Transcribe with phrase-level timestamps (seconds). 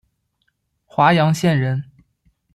[0.87, 1.83] 华阳县人。